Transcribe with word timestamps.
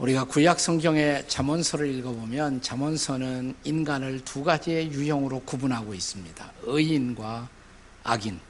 우리가 0.00 0.24
구약 0.24 0.58
성경의 0.58 1.28
잠언서를 1.28 1.94
읽어보면 1.96 2.62
잠언서는 2.62 3.54
인간을 3.64 4.24
두 4.24 4.42
가지의 4.42 4.90
유형으로 4.92 5.40
구분하고 5.40 5.92
있습니다. 5.92 6.52
의인과 6.62 7.48
악인. 8.04 8.40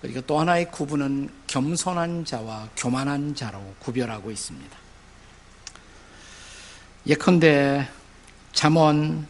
그리고 0.00 0.20
또 0.20 0.38
하나의 0.38 0.70
구분은 0.70 1.30
겸손한 1.48 2.24
자와 2.24 2.68
교만한 2.76 3.34
자로 3.34 3.60
구별하고 3.80 4.30
있습니다. 4.30 4.76
예컨대 7.08 7.88
잠언 8.52 9.26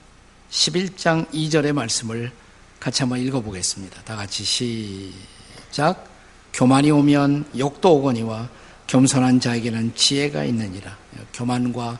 11장 0.50 1.26
2절의 1.30 1.72
말씀을 1.72 2.30
같이 2.78 3.02
한번 3.02 3.20
읽어보겠습니다. 3.20 4.02
다 4.02 4.16
같이 4.16 4.44
시작. 4.44 6.10
교만이 6.52 6.90
오면 6.90 7.52
욕도 7.56 7.96
오거니와 7.96 8.50
겸손한 8.92 9.40
자에게는 9.40 9.94
지혜가 9.94 10.44
있느니라. 10.44 10.94
교만과 11.32 11.98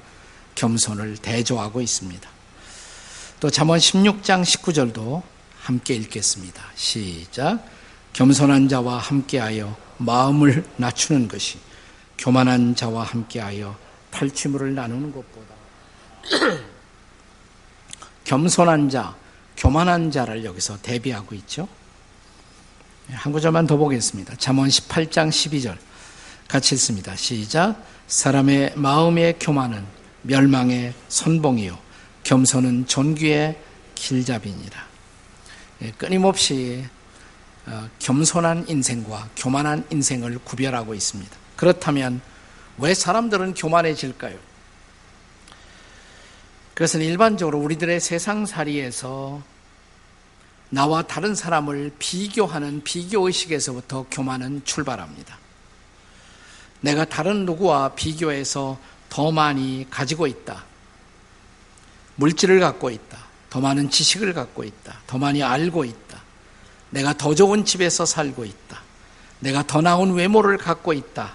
겸손을 0.54 1.16
대조하고 1.16 1.80
있습니다. 1.80 2.28
또 3.40 3.48
잠언 3.48 3.78
16장 3.78 4.42
19절도 4.42 5.22
함께 5.58 5.94
읽겠습니다. 5.94 6.62
시작. 6.74 7.66
겸손한 8.12 8.68
자와 8.68 8.98
함께하여 8.98 9.74
마음을 9.96 10.66
낮추는 10.76 11.28
것이 11.28 11.56
교만한 12.18 12.74
자와 12.74 13.04
함께하여 13.04 13.74
탈취물을 14.10 14.74
나누는 14.74 15.12
것보다 15.12 15.54
겸손한 18.24 18.90
자, 18.90 19.16
교만한 19.56 20.10
자를 20.10 20.44
여기서 20.44 20.82
대비하고 20.82 21.34
있죠. 21.36 21.66
한 23.10 23.32
구절만 23.32 23.66
더 23.66 23.78
보겠습니다. 23.78 24.34
잠언 24.36 24.68
18장 24.68 25.30
12절 25.30 25.78
같이 26.52 26.74
읽습니다. 26.74 27.16
시작. 27.16 27.82
사람의 28.08 28.74
마음의 28.76 29.38
교만은 29.40 29.86
멸망의 30.20 30.92
선봉이요 31.08 31.78
겸손은 32.24 32.86
존귀의 32.86 33.58
길잡이니라. 33.94 34.86
예, 35.80 35.90
끊임없이 35.92 36.84
어, 37.64 37.88
겸손한 38.00 38.66
인생과 38.68 39.30
교만한 39.34 39.86
인생을 39.88 40.40
구별하고 40.44 40.92
있습니다. 40.92 41.34
그렇다면 41.56 42.20
왜 42.76 42.92
사람들은 42.92 43.54
교만해질까요? 43.54 44.36
그것은 46.74 47.00
일반적으로 47.00 47.60
우리들의 47.60 47.98
세상살이에서 47.98 49.42
나와 50.68 51.00
다른 51.00 51.34
사람을 51.34 51.92
비교하는 51.98 52.84
비교의식에서부터 52.84 54.04
교만은 54.10 54.66
출발합니다. 54.66 55.40
내가 56.82 57.04
다른 57.04 57.46
누구와 57.46 57.90
비교해서 57.94 58.78
더 59.08 59.32
많이 59.32 59.86
가지고 59.90 60.26
있다. 60.26 60.64
물질을 62.16 62.60
갖고 62.60 62.90
있다. 62.90 63.18
더 63.50 63.60
많은 63.60 63.90
지식을 63.90 64.34
갖고 64.34 64.64
있다. 64.64 65.00
더 65.06 65.18
많이 65.18 65.42
알고 65.42 65.84
있다. 65.84 66.20
내가 66.90 67.16
더 67.16 67.34
좋은 67.34 67.64
집에서 67.64 68.04
살고 68.04 68.44
있다. 68.44 68.80
내가 69.40 69.66
더 69.66 69.80
나은 69.80 70.12
외모를 70.12 70.58
갖고 70.58 70.92
있다. 70.92 71.34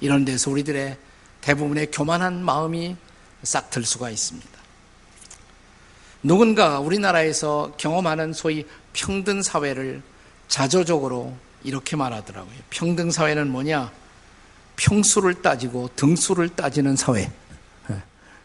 이런 0.00 0.24
데서 0.24 0.50
우리들의 0.50 0.96
대부분의 1.40 1.90
교만한 1.90 2.44
마음이 2.44 2.96
싹 3.42 3.70
들 3.70 3.84
수가 3.84 4.10
있습니다. 4.10 4.48
누군가 6.22 6.80
우리나라에서 6.80 7.72
경험하는 7.76 8.32
소위 8.32 8.66
평등 8.92 9.42
사회를 9.42 10.02
자조적으로 10.48 11.36
이렇게 11.62 11.96
말하더라고요. 11.96 12.54
평등 12.70 13.10
사회는 13.10 13.48
뭐냐? 13.50 13.92
평수를 14.78 15.42
따지고 15.42 15.90
등수를 15.96 16.48
따지는 16.48 16.96
사회. 16.96 17.30
예, 17.90 18.02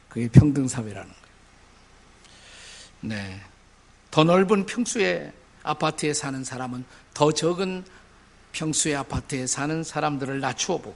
그게 0.10 0.28
평등 0.28 0.68
사회라는 0.68 1.08
거예요. 1.08 1.24
네. 3.02 3.40
더 4.12 4.24
넓은 4.24 4.66
평수의 4.66 5.32
아파트에 5.64 6.14
사는 6.14 6.44
사람은 6.44 6.84
더 7.14 7.32
적은 7.32 7.86
평수의 8.52 8.96
아파트에 8.96 9.48
사는 9.48 9.84
사람들을 9.84 10.40
낮추어 10.40 10.78
보고 10.78 10.96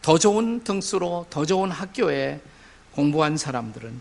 더 0.00 0.18
좋은 0.18 0.62
등수로 0.62 1.26
더 1.30 1.44
좋은 1.44 1.70
학교에 1.70 2.40
공부한 2.92 3.36
사람들은 3.36 4.00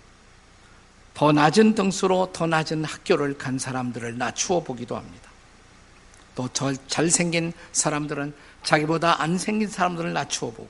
더 1.14 1.32
낮은 1.32 1.76
등수로 1.76 2.32
더 2.34 2.48
낮은 2.48 2.84
학교를 2.84 3.38
간 3.38 3.58
사람들을 3.58 4.18
낮추어 4.18 4.64
보기도 4.64 4.98
합니다. 4.98 5.30
또 6.36 6.50
잘생긴 6.88 7.54
사람들은 7.72 8.34
자기보다 8.64 9.22
안 9.22 9.38
생긴 9.38 9.70
사람들을 9.70 10.14
낮추어 10.14 10.52
보고 10.52 10.70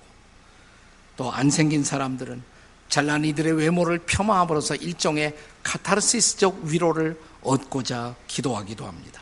또 1.15 1.31
안 1.31 1.49
생긴 1.49 1.83
사람들은 1.83 2.41
잘난 2.89 3.23
이들의 3.25 3.53
외모를 3.53 3.99
폄하함으로써 3.99 4.75
일종의 4.75 5.35
카타르시스적 5.63 6.63
위로를 6.65 7.19
얻고자 7.41 8.15
기도하기도 8.27 8.85
합니다. 8.85 9.21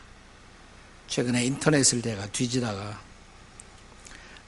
최근에 1.08 1.46
인터넷을 1.46 2.02
내가 2.02 2.26
뒤지다가 2.28 3.00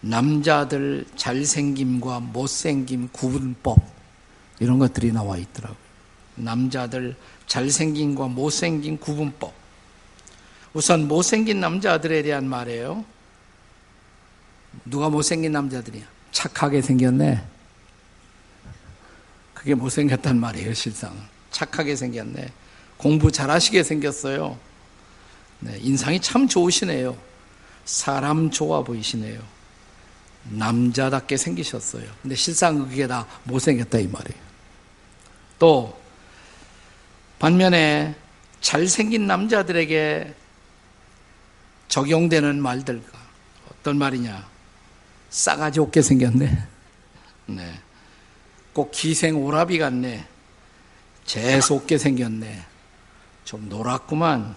남자들 0.01 1.05
잘생김과 1.15 2.19
못생김 2.19 3.09
구분법 3.13 3.79
이런 4.59 4.79
것들이 4.79 5.11
나와 5.11 5.37
있더라고요. 5.37 5.77
남자들 6.35 7.15
잘생김과 7.47 8.27
못생긴 8.27 8.97
구분법. 8.97 9.53
우선 10.73 11.07
못생긴 11.07 11.59
남자들에 11.59 12.23
대한 12.23 12.47
말이에요. 12.47 13.05
누가 14.85 15.09
못생긴 15.09 15.51
남자들이야? 15.51 16.03
착하게 16.31 16.81
생겼네. 16.81 17.43
그게 19.53 19.75
못생겼단 19.75 20.39
말이에요, 20.39 20.73
실상. 20.73 21.15
착하게 21.51 21.95
생겼네. 21.95 22.51
공부 22.97 23.31
잘하시게 23.31 23.83
생겼어요. 23.83 24.57
네, 25.59 25.77
인상이 25.79 26.19
참 26.19 26.47
좋으시네요. 26.47 27.17
사람 27.85 28.49
좋아 28.49 28.83
보이시네요. 28.83 29.39
남자답게 30.49 31.37
생기셨어요. 31.37 32.03
근데 32.21 32.35
실상 32.35 32.79
그게 32.79 33.07
다 33.07 33.25
못생겼다 33.45 33.99
이 33.99 34.07
말이에요. 34.07 34.41
또 35.59 35.97
반면에 37.39 38.15
잘생긴 38.59 39.27
남자들에게 39.27 40.33
적용되는 41.87 42.61
말들과 42.61 43.19
어떤 43.69 43.97
말이냐? 43.97 44.52
싸가지 45.33 45.79
없게 45.79 46.03
생겼네. 46.03 46.67
네. 47.47 47.79
꼭 48.71 48.91
기생 48.91 49.35
오라비 49.35 49.79
같네. 49.79 50.27
재수 51.25 51.73
없게 51.73 51.97
생겼네. 51.97 52.63
좀 53.43 53.67
노랗구만. 53.67 54.55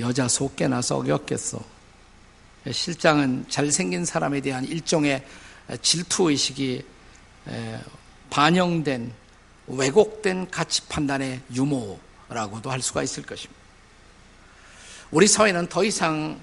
여자 0.00 0.26
속개나 0.26 0.82
썩였겠어. 0.82 1.60
실장은 2.72 3.46
잘생긴 3.48 4.04
사람에 4.04 4.40
대한 4.40 4.64
일종의 4.64 5.24
질투의식이 5.80 6.84
반영된 8.30 9.12
왜곡된 9.68 10.50
가치 10.50 10.82
판단의 10.88 11.40
유모라고도 11.54 12.68
할 12.68 12.82
수가 12.82 13.04
있을 13.04 13.22
것입니다. 13.22 13.60
우리 15.12 15.28
사회는 15.28 15.68
더 15.68 15.84
이상 15.84 16.40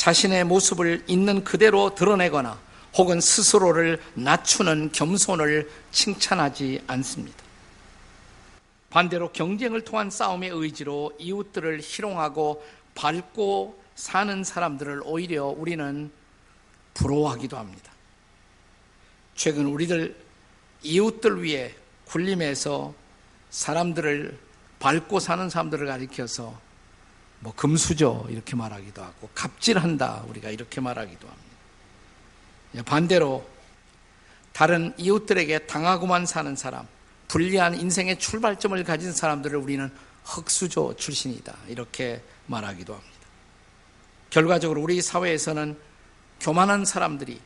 자신의 0.00 0.44
모습을 0.44 1.04
있는 1.08 1.44
그대로 1.44 1.94
드러내거나 1.94 2.58
혹은 2.96 3.20
스스로를 3.20 4.00
낮추는 4.14 4.92
겸손을 4.92 5.70
칭찬하지 5.90 6.80
않습니다. 6.86 7.36
반대로 8.88 9.30
경쟁을 9.30 9.82
통한 9.82 10.08
싸움의 10.08 10.52
의지로 10.54 11.12
이웃들을 11.18 11.80
희롱하고 11.82 12.64
밟고 12.94 13.78
사는 13.94 14.42
사람들을 14.42 15.02
오히려 15.04 15.44
우리는 15.44 16.10
부러워하기도 16.94 17.58
합니다. 17.58 17.92
최근 19.34 19.66
우리들 19.66 20.16
이웃들 20.82 21.42
위해 21.42 21.74
군림해서 22.06 22.94
사람들을 23.50 24.38
밟고 24.78 25.20
사는 25.20 25.50
사람들을 25.50 25.86
가리켜서 25.86 26.58
뭐 27.40 27.52
금수저 27.54 28.26
이렇게 28.28 28.54
말하기도 28.54 29.02
하고 29.02 29.28
갑질한다 29.34 30.24
우리가 30.28 30.50
이렇게 30.50 30.80
말하기도 30.80 31.26
합니다. 31.26 32.84
반대로 32.84 33.48
다른 34.52 34.92
이웃들에게 34.98 35.60
당하고만 35.60 36.26
사는 36.26 36.54
사람, 36.54 36.86
불리한 37.28 37.80
인생의 37.80 38.18
출발점을 38.18 38.82
가진 38.84 39.12
사람들을 39.12 39.58
우리는 39.58 39.90
흑수저 40.24 40.94
출신이다 40.96 41.56
이렇게 41.68 42.22
말하기도 42.46 42.92
합니다. 42.92 43.10
결과적으로 44.28 44.82
우리 44.82 45.00
사회에서는 45.00 45.76
교만한 46.40 46.84
사람들이 46.84 47.40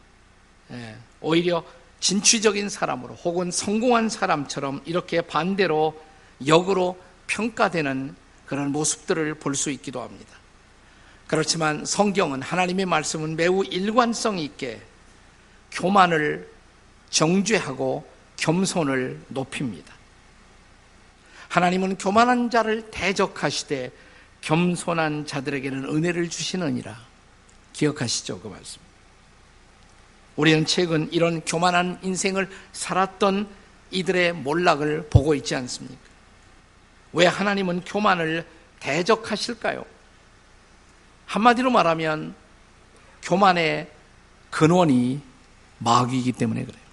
예, 0.70 0.96
오히려 1.20 1.64
진취적인 2.00 2.68
사람으로 2.68 3.14
혹은 3.14 3.50
성공한 3.50 4.08
사람처럼 4.08 4.82
이렇게 4.84 5.20
반대로 5.20 6.00
역으로 6.46 6.98
평가되는 7.26 8.14
그런 8.46 8.72
모습들을 8.72 9.34
볼 9.34 9.54
수 9.54 9.70
있기도 9.70 10.02
합니다. 10.02 10.34
그렇지만 11.26 11.84
성경은 11.84 12.42
하나님의 12.42 12.86
말씀은 12.86 13.36
매우 13.36 13.64
일관성 13.64 14.38
있게 14.38 14.80
교만을 15.72 16.48
정죄하고 17.10 18.06
겸손을 18.36 19.20
높입니다. 19.28 19.94
하나님은 21.48 21.96
교만한 21.98 22.50
자를 22.50 22.90
대적하시되 22.90 23.90
겸손한 24.40 25.26
자들에게는 25.26 25.84
은혜를 25.84 26.28
주시느니라. 26.28 27.00
기억하시죠? 27.72 28.40
그 28.40 28.48
말씀. 28.48 28.80
우리는 30.36 30.66
최근 30.66 31.08
이런 31.12 31.40
교만한 31.42 31.98
인생을 32.02 32.50
살았던 32.72 33.48
이들의 33.92 34.32
몰락을 34.34 35.08
보고 35.08 35.34
있지 35.34 35.54
않습니까? 35.54 36.13
왜 37.14 37.26
하나님은 37.26 37.82
교만을 37.84 38.46
대적하실까요? 38.80 39.84
한마디로 41.26 41.70
말하면 41.70 42.34
교만의 43.22 43.90
근원이 44.50 45.20
마귀이기 45.78 46.32
때문에 46.32 46.64
그래요. 46.64 46.84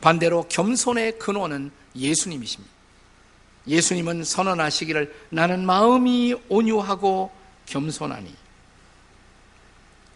반대로 0.00 0.46
겸손의 0.48 1.18
근원은 1.18 1.70
예수님이십니다. 1.96 2.72
예수님은 3.66 4.24
선언하시기를 4.24 5.14
나는 5.30 5.66
마음이 5.66 6.34
온유하고 6.48 7.30
겸손하니. 7.66 8.34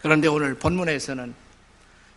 그런데 0.01 0.27
오늘 0.27 0.55
본문에서는 0.55 1.33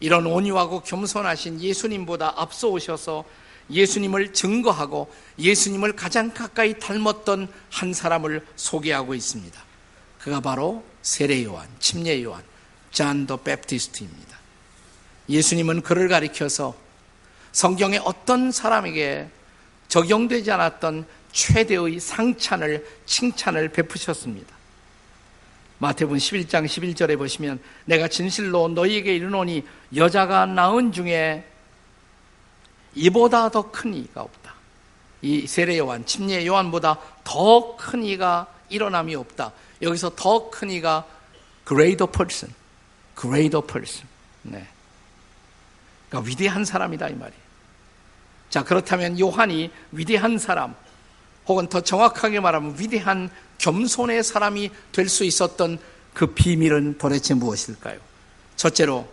이런 0.01 0.27
온유하고 0.27 0.83
겸손하신 0.83 1.61
예수님보다 1.61 2.35
앞서 2.37 2.69
오셔서 2.69 3.25
예수님을 3.71 4.33
증거하고 4.33 5.13
예수님을 5.39 5.93
가장 5.93 6.33
가까이 6.33 6.79
닮았던 6.79 7.49
한 7.71 7.93
사람을 7.93 8.47
소개하고 8.57 9.15
있습니다. 9.15 9.63
그가 10.19 10.41
바로 10.41 10.85
세례 11.03 11.45
요한, 11.45 11.69
침례 11.79 12.23
요한, 12.23 12.43
잔더 12.91 13.39
베프티스트입니다. 13.39 14.39
예수님은 15.29 15.83
그를 15.83 16.09
가리켜서 16.09 16.75
성경의 17.53 18.01
어떤 18.05 18.51
사람에게 18.51 19.29
적용되지 19.89 20.51
않았던 20.51 21.07
최대의 21.33 22.01
상찬을 22.01 22.87
칭찬을 23.07 23.69
베푸셨습니다. 23.71 24.57
마태복음 25.79 26.19
11장 26.19 26.67
11절에 26.67 27.17
보시면 27.17 27.61
내가 27.85 28.09
진실로 28.09 28.69
너희에게 28.69 29.15
이르노니 29.15 29.65
여자가 29.95 30.47
낳은 30.47 30.93
중에 30.93 31.45
이보다 32.99 33.49
더 33.51 33.71
큰 33.71 33.95
이가 33.95 34.23
없다. 34.23 34.55
이 35.23 35.47
세례 35.47 35.79
요한, 35.79 36.05
침례 36.07 36.47
요한보다 36.47 36.99
더 37.25 37.77
큰 37.77 38.03
이가 38.05 38.47
일어남이 38.69 39.15
없다. 39.15 39.53
여기서 39.83 40.13
더 40.17 40.51
큰 40.51 40.71
이가 40.71 41.05
greater 41.67 42.11
person, 42.11 42.55
greater 43.19 43.65
person. 43.67 44.07
네. 44.43 44.67
그러니까 46.09 46.29
위대한 46.29 46.65
사람이다 46.65 47.09
이 47.09 47.15
말이에요. 47.15 47.49
자 48.51 48.65
그렇다면 48.65 49.19
요한이 49.21 49.71
위대한 49.93 50.39
사람, 50.39 50.75
혹은 51.47 51.69
더 51.69 51.81
정확하게 51.81 52.41
말하면 52.41 52.77
위대한 52.79 53.31
겸손의 53.59 54.23
사람이 54.25 54.71
될 54.93 55.09
수 55.09 55.25
있었던 55.25 55.79
그 56.15 56.27
비밀은 56.27 56.99
도대체 56.99 57.35
무엇일까요? 57.35 57.99
첫째로 58.57 59.09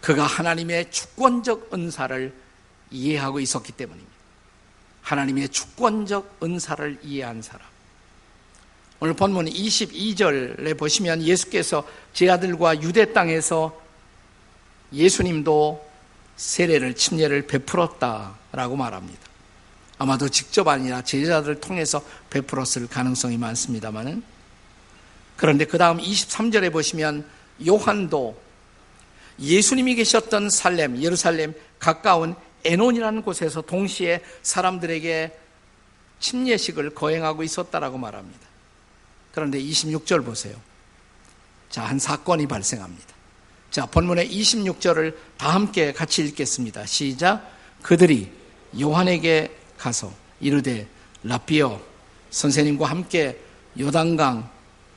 그가 0.00 0.24
하나님의 0.24 0.90
주권적 0.90 1.70
은사를 1.74 2.32
이해하고 2.90 3.40
있었기 3.40 3.72
때문입니다. 3.72 4.16
하나님의 5.02 5.48
주권적 5.50 6.38
은사를 6.42 6.98
이해한 7.02 7.42
사람. 7.42 7.66
오늘 8.98 9.14
본문 9.14 9.46
22절에 9.46 10.76
보시면 10.78 11.22
예수께서 11.22 11.86
제 12.12 12.30
아들과 12.30 12.80
유대 12.82 13.12
땅에서 13.12 13.78
예수님도 14.92 15.86
세례를 16.36 16.94
침례를 16.94 17.46
베풀었다라고 17.46 18.76
말합니다. 18.76 19.20
아마도 19.98 20.28
직접 20.28 20.68
아니라 20.68 21.02
제자들을 21.02 21.60
통해서 21.60 22.02
베풀었을 22.30 22.86
가능성이 22.88 23.38
많습니다만은 23.38 24.22
그런데 25.36 25.64
그 25.66 25.78
다음 25.78 25.98
23절에 25.98 26.72
보시면 26.72 27.26
요한도 27.66 28.40
예수님이 29.38 29.94
계셨던 29.96 30.50
살렘, 30.50 31.02
예루살렘 31.02 31.54
가까운 31.78 32.34
에논이라는 32.66 33.22
곳에서 33.22 33.62
동시에 33.62 34.20
사람들에게 34.42 35.38
침례식을 36.20 36.90
거행하고 36.94 37.42
있었다라고 37.42 37.98
말합니다. 37.98 38.40
그런데 39.32 39.60
26절 39.60 40.24
보세요. 40.24 40.56
자, 41.70 41.84
한 41.84 41.98
사건이 41.98 42.46
발생합니다. 42.46 43.14
자, 43.70 43.84
본문의 43.86 44.30
26절을 44.30 45.14
다 45.36 45.50
함께 45.50 45.92
같이 45.92 46.22
읽겠습니다. 46.24 46.86
시작. 46.86 47.50
그들이 47.82 48.30
요한에게 48.80 49.54
가서 49.76 50.12
이르되 50.40 50.86
라피어 51.22 51.80
선생님과 52.30 52.86
함께 52.86 53.38
요단강 53.78 54.48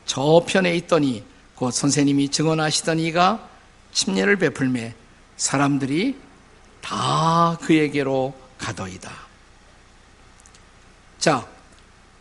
저편에 0.06 0.76
있더니 0.78 1.24
곧 1.56 1.72
선생님이 1.72 2.30
증언하시던 2.30 3.00
이가 3.00 3.50
침례를 3.92 4.38
베풀매 4.38 4.94
사람들이 5.38 6.16
다 6.82 7.58
그에게로 7.62 8.34
가더이다. 8.58 9.12
자, 11.18 11.48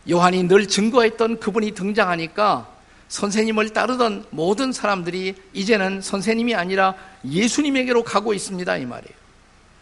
요한이 0.09 0.43
늘 0.43 0.67
증거했던 0.67 1.39
그분이 1.39 1.71
등장하니까 1.71 2.69
선생님을 3.09 3.71
따르던 3.71 4.27
모든 4.29 4.71
사람들이 4.71 5.35
이제는 5.53 6.01
선생님이 6.01 6.55
아니라 6.55 6.95
예수님에게로 7.25 8.03
가고 8.03 8.33
있습니다. 8.33 8.77
이 8.77 8.85
말이에요. 8.85 9.15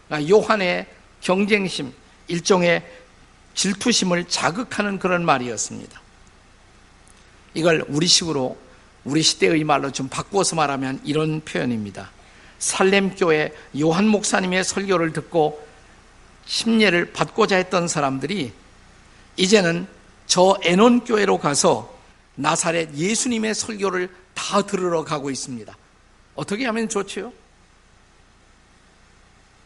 그러니까 0.06 0.30
요한의 0.30 0.86
경쟁심, 1.20 1.92
일종의 2.28 2.84
질투심을 3.54 4.28
자극하는 4.28 4.98
그런 4.98 5.24
말이었습니다. 5.24 6.00
이걸 7.54 7.84
우리식으로 7.88 8.56
우리 9.04 9.22
시대의 9.22 9.64
말로 9.64 9.90
좀 9.90 10.08
바꾸어서 10.08 10.56
말하면 10.56 11.00
이런 11.04 11.40
표현입니다. 11.40 12.10
살렘교회 12.58 13.54
요한 13.80 14.06
목사님의 14.08 14.64
설교를 14.64 15.12
듣고 15.12 15.66
심례를 16.46 17.12
받고자 17.12 17.56
했던 17.56 17.88
사람들이 17.88 18.52
이제는 19.36 19.86
저 20.26 20.58
에논 20.62 21.04
교회로 21.04 21.38
가서 21.38 21.96
나사렛 22.34 22.94
예수님의 22.94 23.54
설교를 23.54 24.14
다 24.34 24.62
들으러 24.62 25.04
가고 25.04 25.30
있습니다. 25.30 25.76
어떻게 26.34 26.66
하면 26.66 26.88
좋지요? 26.88 27.32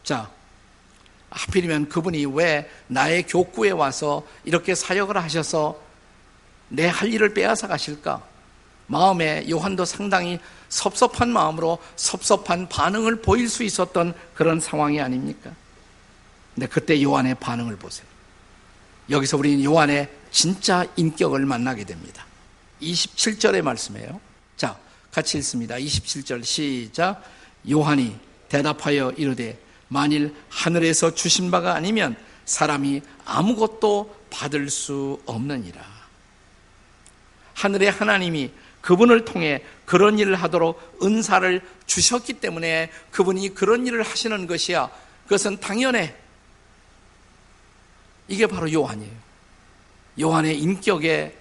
자, 0.05 0.31
하필이면 1.31 1.89
그분이 1.89 2.27
왜 2.27 2.71
나의 2.89 3.25
교구에 3.27 3.71
와서 3.71 4.27
이렇게 4.45 4.75
사역을 4.75 5.17
하셔서 5.17 5.81
내 6.69 6.89
할 6.89 7.13
일을 7.13 7.35
빼앗아 7.35 7.69
가실까? 7.69 8.23
마음에 8.93 9.49
요한도 9.51 9.87
상당히 9.87 10.39
섭섭한 10.69 11.31
마음으로 11.31 11.79
섭섭한 11.97 12.69
반응을 12.69 13.23
보일 13.23 13.49
수 13.49 13.65
있었던 13.65 14.13
그런 14.35 14.61
상황이 14.61 15.01
아닙니까? 15.01 15.51
근데 16.55 16.67
그때 16.67 17.03
요한의 17.03 17.37
반응을 17.37 17.77
보세요. 17.77 18.07
여기서 19.09 19.39
우리는 19.39 19.65
요한의 19.65 20.11
진짜 20.31 20.87
인격을 20.97 21.47
만나게 21.47 21.85
됩니다. 21.85 22.27
27절의 22.83 23.63
말씀이에요. 23.63 24.21
자, 24.59 24.77
같이 25.11 25.39
읽습니다. 25.39 25.77
27절 25.77 26.45
시작. 26.45 27.23
요한이 27.71 28.19
대답하여 28.51 29.13
이르되 29.13 29.59
만일 29.89 30.35
하늘에서 30.51 31.15
주신 31.15 31.51
바가 31.51 31.75
아니면 31.75 32.15
사람이 32.45 33.01
아무것도 33.25 34.15
받을 34.29 34.69
수 34.69 35.19
없느니라. 35.25 35.81
하늘의 37.55 37.91
하나님이 37.91 38.51
그분을 38.83 39.25
통해 39.25 39.63
그런 39.87 40.19
일을 40.19 40.35
하도록 40.35 40.99
은사를 41.03 41.63
주셨기 41.87 42.35
때문에 42.35 42.91
그분이 43.11 43.55
그런 43.55 43.87
일을 43.87 44.03
하시는 44.03 44.47
것이야. 44.47 44.91
그것은 45.25 45.61
당연해. 45.61 46.15
이게 48.29 48.47
바로 48.47 48.71
요한이에요. 48.71 49.13
요한의 50.21 50.59
인격의 50.59 51.35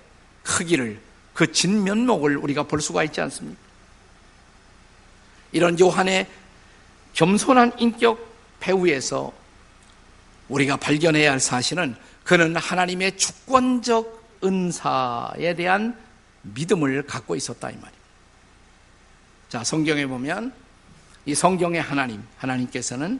크기를, 0.43 1.00
그 1.33 1.51
진면목을 1.51 2.38
우리가 2.38 2.63
볼 2.63 2.79
수가 2.81 3.03
있지 3.03 3.19
않습니까? 3.21 3.60
이런 5.51 5.79
요한의 5.79 6.27
겸손한 7.13 7.74
인격 7.79 8.25
배후에서 8.60 9.33
우리가 10.48 10.77
발견해야 10.77 11.31
할 11.31 11.39
사실은 11.39 11.95
그는 12.24 12.55
하나님의 12.55 13.17
주권적 13.17 14.39
은사에 14.43 15.55
대한 15.55 15.98
믿음을 16.41 17.03
갖고 17.03 17.36
있었다 17.36 17.69
이 17.69 17.74
말입니다. 17.74 18.01
자, 19.50 19.63
성경에 19.63 20.05
보면 20.05 20.53
이 21.25 21.36
성경의 21.36 21.81
하나님, 21.81 22.24
하나님께서는 22.38 23.19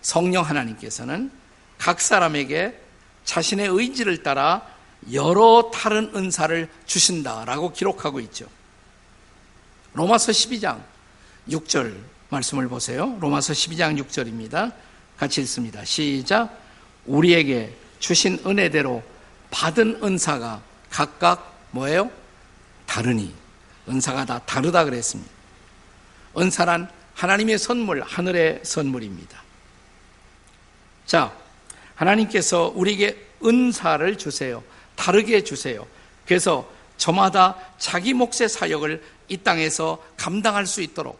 성령 0.00 0.44
하나님께서는 0.44 1.30
각 1.78 2.00
사람에게 2.00 2.78
자신의 3.24 3.68
의지를 3.68 4.22
따라 4.22 4.66
여러 5.12 5.70
다른 5.72 6.12
은사를 6.14 6.68
주신다라고 6.86 7.72
기록하고 7.72 8.20
있죠. 8.20 8.46
로마서 9.94 10.32
12장 10.32 10.82
6절 11.48 11.96
말씀을 12.28 12.68
보세요. 12.68 13.16
로마서 13.20 13.52
12장 13.52 14.02
6절입니다. 14.04 14.72
같이 15.16 15.40
읽습니다. 15.42 15.84
시작. 15.84 16.58
우리에게 17.06 17.76
주신 17.98 18.38
은혜대로 18.46 19.02
받은 19.50 20.00
은사가 20.02 20.62
각각 20.90 21.68
뭐예요? 21.72 22.10
다르니. 22.92 23.32
은사가 23.88 24.26
다 24.26 24.38
다르다 24.40 24.84
그랬습니다. 24.84 25.30
은사란 26.36 26.90
하나님의 27.14 27.58
선물, 27.58 28.02
하늘의 28.02 28.60
선물입니다. 28.64 29.42
자, 31.06 31.34
하나님께서 31.94 32.70
우리에게 32.74 33.28
은사를 33.42 34.18
주세요. 34.18 34.62
다르게 34.94 35.42
주세요. 35.42 35.86
그래서 36.26 36.70
저마다 36.98 37.56
자기 37.78 38.12
몫의 38.12 38.50
사역을 38.50 39.02
이 39.28 39.38
땅에서 39.38 40.04
감당할 40.18 40.66
수 40.66 40.82
있도록 40.82 41.18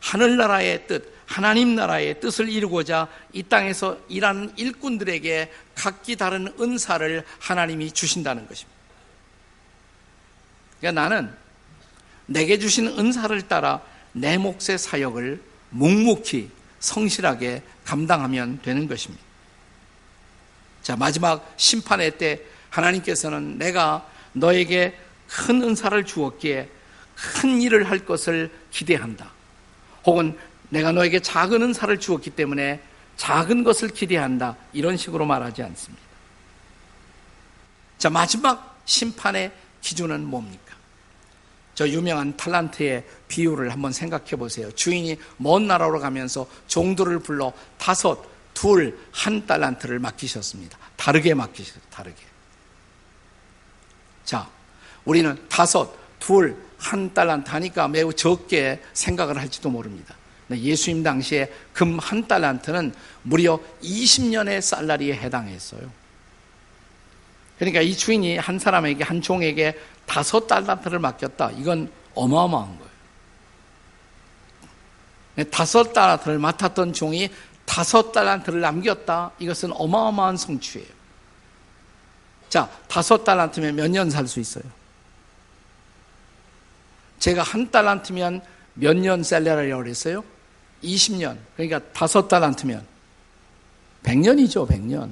하늘나라의 0.00 0.86
뜻, 0.86 1.12
하나님 1.26 1.74
나라의 1.74 2.20
뜻을 2.20 2.48
이루고자 2.48 3.08
이 3.32 3.42
땅에서 3.42 3.98
일하는 4.08 4.52
일꾼들에게 4.54 5.52
각기 5.74 6.14
다른 6.14 6.54
은사를 6.60 7.24
하나님이 7.40 7.90
주신다는 7.90 8.46
것입니다. 8.46 8.75
그러니까 10.80 11.00
나는 11.00 11.32
내게 12.26 12.58
주신 12.58 12.86
은사를 12.86 13.40
따라 13.42 13.80
내 14.12 14.36
몫의 14.38 14.78
사역을 14.78 15.42
묵묵히 15.70 16.50
성실하게 16.80 17.62
감당하면 17.84 18.60
되는 18.62 18.88
것입니다. 18.88 19.24
자, 20.82 20.96
마지막 20.96 21.52
심판의 21.56 22.18
때 22.18 22.40
하나님께서는 22.70 23.58
내가 23.58 24.06
너에게 24.32 24.98
큰 25.26 25.62
은사를 25.62 26.04
주었기에 26.04 26.68
큰 27.14 27.60
일을 27.62 27.90
할 27.90 28.04
것을 28.04 28.50
기대한다. 28.70 29.30
혹은 30.04 30.36
내가 30.68 30.92
너에게 30.92 31.20
작은 31.20 31.62
은사를 31.62 31.98
주었기 31.98 32.30
때문에 32.30 32.80
작은 33.16 33.64
것을 33.64 33.88
기대한다. 33.88 34.56
이런 34.72 34.96
식으로 34.96 35.24
말하지 35.24 35.62
않습니다. 35.62 36.04
자, 37.98 38.10
마지막 38.10 38.80
심판의 38.84 39.52
기준은 39.80 40.26
뭡니까? 40.26 40.65
저 41.76 41.86
유명한 41.86 42.34
탈란트의 42.38 43.04
비유를 43.28 43.70
한번 43.70 43.92
생각해 43.92 44.30
보세요. 44.30 44.72
주인이 44.72 45.18
먼 45.36 45.66
나라로 45.66 46.00
가면서 46.00 46.48
종들을 46.68 47.18
불러 47.18 47.52
다섯, 47.76 48.24
둘, 48.54 48.98
한 49.12 49.46
달란트를 49.46 49.98
맡기셨습니다. 49.98 50.78
다르게 50.96 51.34
맡기셨어요. 51.34 51.82
다르게. 51.90 52.16
자, 54.24 54.48
우리는 55.04 55.38
다섯, 55.50 55.94
둘, 56.18 56.56
한 56.78 57.12
달란트 57.12 57.50
하니까 57.50 57.88
매우 57.88 58.10
적게 58.12 58.82
생각을 58.94 59.38
할지도 59.38 59.68
모릅니다. 59.68 60.16
예수님 60.50 61.02
당시에 61.02 61.52
금 61.74 61.98
한 61.98 62.26
달란트는 62.26 62.94
무려 63.22 63.60
20년의 63.82 64.62
살라리에 64.62 65.14
해당했어요. 65.14 65.90
그러니까 67.58 67.80
이 67.80 67.96
주인이 67.96 68.38
한 68.38 68.58
사람에게, 68.58 69.04
한 69.04 69.22
종에게 69.22 69.78
다섯 70.04 70.46
달란트를 70.46 70.98
맡겼다. 70.98 71.52
이건 71.52 71.90
어마어마한 72.14 72.78
거예요. 72.78 72.86
다섯 75.50 75.92
달란트를 75.92 76.38
맡았던 76.38 76.92
종이 76.92 77.30
다섯 77.64 78.12
달란트를 78.12 78.60
남겼다. 78.60 79.32
이것은 79.38 79.72
어마어마한 79.72 80.36
성취예요. 80.36 80.86
자, 82.48 82.70
다섯 82.88 83.24
달란트면 83.24 83.76
몇 83.76 83.90
년 83.90 84.08
살 84.08 84.26
수 84.26 84.40
있어요? 84.40 84.64
제가 87.18 87.42
한 87.42 87.70
달란트면 87.70 88.42
몇 88.74 88.96
년 88.96 89.22
셀러라고 89.22 89.82
그랬어요? 89.82 90.22
20년. 90.82 91.38
그러니까 91.56 91.80
다섯 91.92 92.28
달란트면 92.28 92.86
100년이죠, 94.04 94.68
100년. 94.68 95.10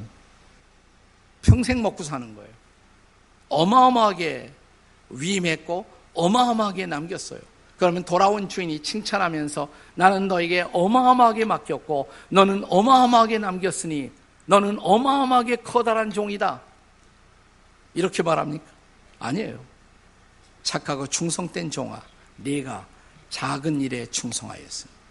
평생 1.45 1.83
먹고 1.83 2.03
사는 2.03 2.35
거예요. 2.35 2.51
어마어마하게 3.49 4.51
위임했고 5.11 5.87
어마어마하게 6.15 6.87
남겼어요. 6.87 7.41
그러면 7.77 8.05
돌아온 8.05 8.49
주인이 8.49 8.81
칭찬하면서 8.81 9.69
나는 9.95 10.27
너에게 10.29 10.67
어마어마하게 10.73 11.45
맡겼고 11.45 12.11
너는 12.31 12.65
어마어마하게 12.69 13.39
남겼으니 13.39 14.11
너는 14.47 14.79
어마어마하게 14.81 15.57
커다란 15.57 16.11
종이다. 16.11 16.61
이렇게 17.95 18.23
말합니까? 18.23 18.65
아니에요. 19.19 19.59
착하고 20.63 21.07
충성된 21.07 21.71
종아, 21.71 22.01
네가 22.37 22.87
작은 23.29 23.81
일에 23.81 24.07
충성하였으니. 24.07 24.91
다 24.91 25.04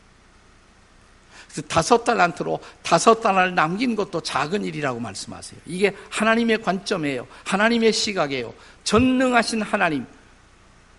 섯 1.84 2.04
달란트로 2.04 2.60
다섯 2.82 3.22
달을 3.22 3.54
남긴 3.54 3.96
것도 3.96 4.22
작은 4.22 4.66
일이라고 4.66 5.00
말씀하세요. 5.00 5.62
이게 5.66 5.96
하나님의 6.10 6.62
관점이에요. 6.62 7.28
하나님의 7.44 7.94
시각이에요. 7.94 8.54
전능하신 8.84 9.62
하나님, 9.62 10.06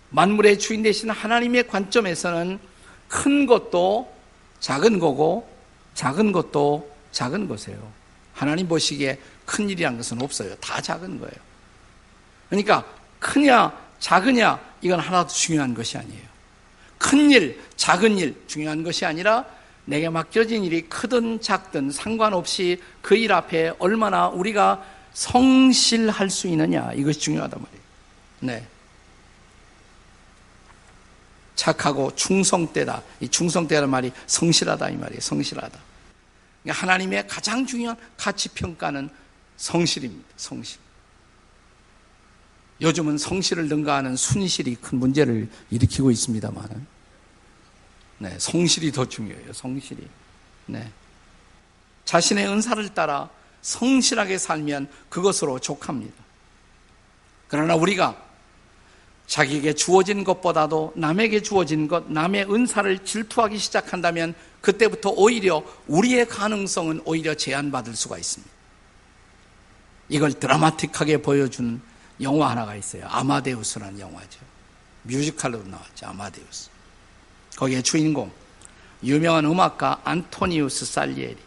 만물의 0.09 0.59
주인 0.59 0.81
되신 0.83 1.09
하나님의 1.09 1.67
관점에서는 1.67 2.59
큰 3.07 3.45
것도 3.45 4.13
작은 4.59 4.99
거고 4.99 5.49
작은 5.93 6.31
것도 6.31 6.89
작은 7.11 7.47
것이에요. 7.47 7.91
하나님 8.33 8.67
보시기에 8.67 9.19
큰 9.45 9.69
일이란 9.69 9.97
것은 9.97 10.21
없어요. 10.21 10.55
다 10.55 10.81
작은 10.81 11.19
거예요. 11.19 11.35
그러니까 12.49 12.85
크냐 13.19 13.85
작으냐 13.99 14.59
이건 14.81 14.99
하나도 14.99 15.29
중요한 15.29 15.73
것이 15.73 15.97
아니에요. 15.97 16.23
큰 16.97 17.31
일, 17.31 17.61
작은 17.75 18.17
일 18.17 18.35
중요한 18.47 18.83
것이 18.83 19.05
아니라 19.05 19.45
내게 19.85 20.09
맡겨진 20.09 20.63
일이 20.63 20.81
크든 20.89 21.41
작든 21.41 21.91
상관없이 21.91 22.81
그 23.01 23.15
일 23.15 23.31
앞에 23.31 23.73
얼마나 23.79 24.27
우리가 24.27 24.83
성실할 25.13 26.29
수 26.29 26.47
있느냐 26.47 26.91
이것이 26.93 27.19
중요하단 27.19 27.61
말이에요. 27.61 27.81
네. 28.41 28.67
착하고 31.55 32.13
충성되다. 32.15 33.01
이 33.21 33.29
충성되다는 33.29 33.89
말이 33.89 34.11
성실하다 34.27 34.89
이 34.89 34.97
말이에요. 34.97 35.21
성실하다. 35.21 35.79
그러니까 36.63 36.81
하나님의 36.81 37.27
가장 37.27 37.65
중요한 37.65 37.95
가치 38.17 38.49
평가는 38.49 39.09
성실입니다. 39.55 40.27
성실. 40.35 40.79
요즘은 42.81 43.17
성실을 43.17 43.69
능가하는 43.69 44.17
순실이 44.17 44.75
큰 44.75 44.99
문제를 44.99 45.47
일으키고 45.69 46.11
있습니다만, 46.11 46.85
네, 48.17 48.35
성실이 48.39 48.91
더 48.91 49.05
중요해요. 49.05 49.53
성실이. 49.53 50.07
네. 50.67 50.91
자신의 52.05 52.47
은사를 52.47 52.87
따라 52.93 53.29
성실하게 53.61 54.37
살면 54.37 54.89
그것으로 55.09 55.59
족합니다. 55.59 56.13
그러나 57.47 57.75
우리가 57.75 58.23
자기에게 59.27 59.73
주어진 59.73 60.23
것보다도 60.23 60.93
남에게 60.95 61.41
주어진 61.41 61.87
것, 61.87 62.11
남의 62.11 62.51
은사를 62.51 63.03
질투하기 63.03 63.57
시작한다면 63.57 64.35
그때부터 64.61 65.09
오히려 65.09 65.63
우리의 65.87 66.27
가능성은 66.27 67.01
오히려 67.05 67.33
제한받을 67.33 67.95
수가 67.95 68.17
있습니다. 68.17 68.53
이걸 70.09 70.33
드라마틱하게 70.33 71.23
보여주는 71.23 71.81
영화 72.21 72.51
하나가 72.51 72.75
있어요. 72.75 73.07
아마데우스라는 73.07 73.99
영화죠. 73.99 74.39
뮤지컬로 75.03 75.63
나왔죠. 75.63 76.05
아마데우스. 76.05 76.74
거기에 77.55 77.81
주인공 77.81 78.31
유명한 79.03 79.45
음악가 79.45 80.01
안토니우스 80.03 80.85
살리에리 80.85 81.37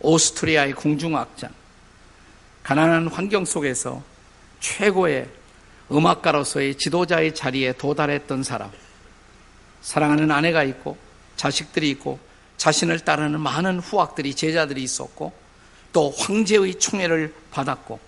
오스트리아의 0.00 0.74
궁중악장 0.74 1.50
가난한 2.62 3.08
환경 3.08 3.44
속에서 3.44 4.02
최고의 4.60 5.28
음악가로서의 5.90 6.76
지도자의 6.76 7.34
자리에 7.34 7.72
도달했던 7.72 8.42
사람 8.42 8.70
사랑하는 9.80 10.30
아내가 10.30 10.62
있고 10.64 10.96
자식들이 11.36 11.90
있고 11.90 12.18
자신을 12.56 13.00
따르는 13.00 13.40
많은 13.40 13.80
후학들이 13.80 14.34
제자들이 14.34 14.82
있었고 14.82 15.32
또 15.92 16.10
황제의 16.10 16.78
총애를 16.78 17.34
받았고 17.50 17.98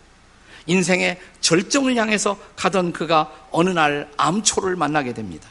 인생의 0.66 1.20
절정을 1.40 1.96
향해서 1.96 2.38
가던 2.56 2.92
그가 2.92 3.48
어느 3.50 3.70
날 3.70 4.10
암초를 4.16 4.76
만나게 4.76 5.12
됩니다. 5.12 5.50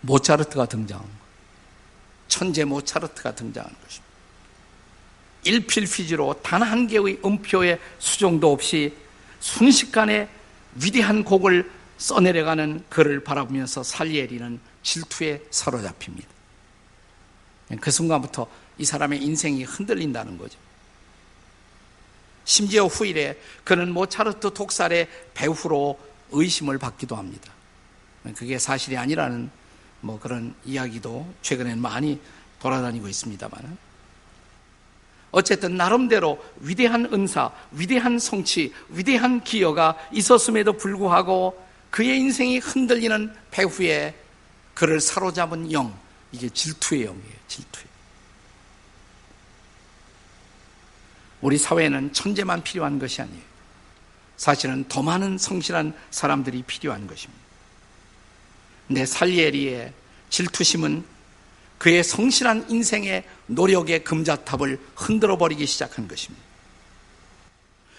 모차르트가 0.00 0.66
등장한 0.66 1.04
거예요. 1.04 1.18
천재 2.28 2.64
모차르트가 2.64 3.34
등장한 3.34 3.70
것입니다. 3.82 4.08
일필휘지로 5.44 6.40
단 6.42 6.62
한 6.62 6.86
개의 6.86 7.20
음표의 7.24 7.78
수정도 7.98 8.52
없이 8.52 8.94
순식간에 9.40 10.28
위대한 10.74 11.24
곡을 11.24 11.70
써내려가는 11.96 12.84
그를 12.88 13.24
바라보면서 13.24 13.82
살리에리는 13.82 14.60
질투에 14.82 15.42
사로잡힙니다. 15.50 16.28
그 17.80 17.90
순간부터 17.90 18.46
이 18.78 18.84
사람의 18.84 19.22
인생이 19.22 19.64
흔들린다는 19.64 20.38
거죠. 20.38 20.58
심지어 22.44 22.86
후일에 22.86 23.38
그는 23.64 23.92
모차르트 23.92 24.54
독살의 24.54 25.08
배후로 25.34 25.98
의심을 26.30 26.78
받기도 26.78 27.16
합니다. 27.16 27.52
그게 28.36 28.58
사실이 28.58 28.96
아니라는 28.96 29.50
뭐 30.00 30.18
그런 30.18 30.54
이야기도 30.64 31.26
최근에 31.42 31.74
많이 31.74 32.20
돌아다니고 32.60 33.08
있습니다만 33.08 33.78
어쨌든 35.30 35.76
나름대로 35.76 36.42
위대한 36.60 37.06
은사, 37.12 37.50
위대한 37.72 38.18
성취, 38.18 38.72
위대한 38.88 39.42
기여가 39.44 39.96
있었음에도 40.12 40.72
불구하고 40.72 41.66
그의 41.90 42.18
인생이 42.18 42.58
흔들리는 42.58 43.34
배후에 43.50 44.14
그를 44.74 45.00
사로잡은 45.00 45.72
영, 45.72 45.98
이게 46.32 46.48
질투의 46.48 47.04
영이에요, 47.04 47.34
질투. 47.46 47.80
우리 51.40 51.56
사회에는 51.56 52.12
천재만 52.12 52.62
필요한 52.62 52.98
것이 52.98 53.22
아니에요. 53.22 53.42
사실은 54.36 54.84
더 54.88 55.02
많은 55.02 55.38
성실한 55.38 55.94
사람들이 56.10 56.62
필요한 56.62 57.06
것입니다. 57.06 57.47
근데 58.88 59.06
살리에리의 59.06 59.92
질투심은 60.30 61.04
그의 61.76 62.02
성실한 62.02 62.70
인생의 62.70 63.24
노력의 63.46 64.02
금자탑을 64.02 64.80
흔들어 64.96 65.38
버리기 65.38 65.64
시작한 65.66 66.08
것입니다. 66.08 66.44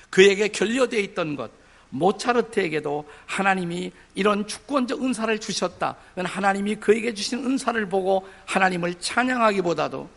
그에게 0.10 0.50
결여되어 0.50 1.00
있던 1.00 1.36
것, 1.36 1.52
모차르트에게도 1.92 3.10
하나님이 3.26 3.92
이런 4.16 4.48
주권적 4.48 5.04
은사를 5.04 5.40
주셨다. 5.40 5.96
하나님이 6.16 6.76
그에게 6.76 7.14
주신 7.14 7.46
은사를 7.46 7.88
보고 7.88 8.28
하나님을 8.46 8.96
찬양하기보다도 9.00 10.10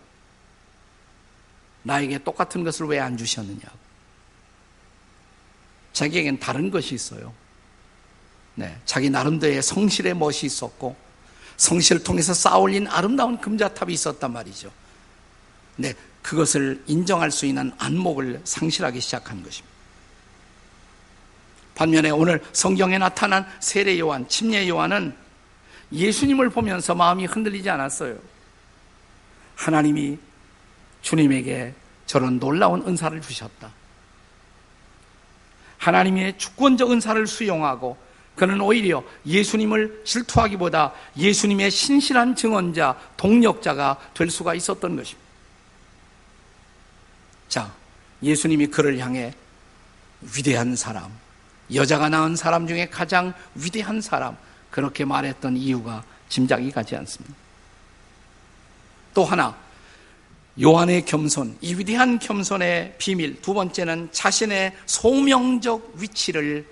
나에게 1.85 2.19
똑같은 2.19 2.65
것을 2.65 2.87
왜 2.87 2.99
안 2.99 3.17
주셨느냐고. 3.17 3.83
자기에겐 5.93 6.39
다른 6.39 6.71
것이 6.71 6.95
있어요. 6.95 7.35
네, 8.55 8.79
자기 8.85 9.11
나름대로의 9.11 9.63
성실의 9.63 10.15
멋이 10.15 10.41
있었고, 10.45 10.97
성실을 11.57 12.03
통해서 12.03 12.35
쌓아올린 12.35 12.87
아름다운 12.89 13.41
금자탑이 13.41 13.93
있었단 13.93 14.33
말이죠. 14.33 14.71
네, 15.77 15.95
그것을 16.23 16.83
인정할 16.87 17.31
수 17.31 17.47
있는 17.47 17.73
안목을 17.79 18.41
상실하기 18.45 19.01
시작한 19.01 19.43
것입니다. 19.43 19.73
반면에 21.75 22.11
오늘 22.11 22.43
성경에 22.53 22.99
나타난 22.99 23.47
세례 23.61 23.99
요한, 23.99 24.29
침례 24.29 24.69
요한은 24.69 25.15
예수님을 25.93 26.51
보면서 26.51 26.95
마음이 26.95 27.27
흔들리지 27.27 27.69
않았어요. 27.71 28.19
하나님이 29.57 30.19
주님에게 31.03 31.75
저런 32.07 32.39
놀라운 32.39 32.87
은사를 32.87 33.21
주셨다. 33.21 33.71
하나님의 35.79 36.39
주권적 36.39 36.93
은사를 36.93 37.27
수용하고 37.27 37.97
그는 38.37 38.61
오히려 38.61 39.05
예수님을 39.27 40.03
질투하기보다 40.05 40.93
예수님의 41.17 41.71
신실한 41.71 42.35
증언자, 42.35 42.99
동력자가 43.17 43.99
될 44.15 44.31
수가 44.31 44.55
있었던 44.55 44.97
것입니다. 44.97 45.23
자, 47.49 47.73
예수님이 48.23 48.69
그를 48.69 48.99
향해 48.99 49.35
위대한 50.35 50.75
사람, 50.77 51.11
여자가 51.75 52.09
낳은 52.09 52.37
사람 52.37 52.67
중에 52.67 52.89
가장 52.89 53.35
위대한 53.55 54.01
사람, 54.01 54.37
그렇게 54.71 55.05
말했던 55.05 55.57
이유가 55.57 56.03
짐작이 56.29 56.71
가지 56.71 56.97
않습니다. 56.97 57.35
또 59.13 59.25
하나, 59.25 59.55
요한의 60.61 61.05
겸손, 61.05 61.59
이 61.61 61.75
위대한 61.75 62.19
겸손의 62.19 62.95
비밀, 62.99 63.41
두 63.43 63.53
번째는 63.53 64.09
자신의 64.13 64.75
소명적 64.87 65.95
위치를 65.97 66.67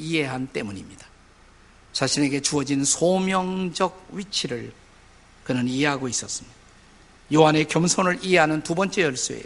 이해한 0.00 0.48
때문입니다. 0.48 1.06
자신에게 1.92 2.40
주어진 2.40 2.84
소명적 2.84 4.08
위치를 4.12 4.72
그는 5.44 5.68
이해하고 5.68 6.08
있었습니다. 6.08 6.56
요한의 7.32 7.68
겸손을 7.68 8.24
이해하는 8.24 8.62
두 8.62 8.74
번째 8.74 9.02
열쇠예요. 9.02 9.44